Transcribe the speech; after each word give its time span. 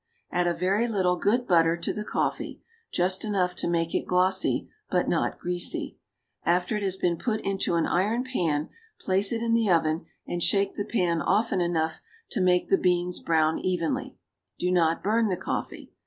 Add 0.31 0.47
a 0.47 0.55
very 0.55 0.87
little 0.87 1.15
good 1.15 1.47
butter 1.47 1.77
to 1.77 1.93
the 1.93 2.03
coffee, 2.03 2.59
just 2.91 3.23
enough 3.23 3.55
to 3.57 3.67
make 3.69 3.93
it 3.93 4.07
glossy, 4.07 4.67
but 4.89 5.07
not 5.07 5.37
greasy; 5.37 5.95
after 6.43 6.75
it 6.75 6.81
has 6.81 6.95
been 6.97 7.17
put 7.17 7.39
into 7.41 7.75
an 7.75 7.85
iron 7.85 8.23
pan, 8.23 8.69
place 8.99 9.31
it 9.31 9.43
in 9.43 9.53
the 9.53 9.69
oven, 9.69 10.07
and 10.27 10.41
shake 10.41 10.73
the 10.73 10.85
pan 10.85 11.21
often 11.21 11.61
enough 11.61 12.01
to 12.31 12.41
make 12.41 12.67
the 12.69 12.79
beans 12.79 13.19
brown 13.19 13.59
evenly; 13.59 14.17
do 14.57 14.71
not 14.71 15.03
burn 15.03 15.27
the 15.27 15.37
coffee. 15.37 15.91